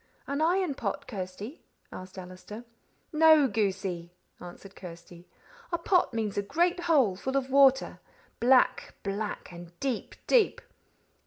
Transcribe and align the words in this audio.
"An 0.25 0.41
iron 0.41 0.73
pot, 0.73 1.05
Kirsty?" 1.07 1.61
asked 1.91 2.17
Allister. 2.17 2.65
"No, 3.13 3.47
goosey," 3.47 4.15
answered 4.39 4.75
Kirsty. 4.75 5.27
"A 5.71 5.77
pot 5.77 6.11
means 6.11 6.39
a 6.39 6.41
great 6.41 6.79
hole 6.79 7.15
full 7.15 7.37
of 7.37 7.51
water 7.51 7.99
black, 8.39 8.95
black, 9.03 9.51
and 9.51 9.79
deep, 9.79 10.15
deep." 10.25 10.59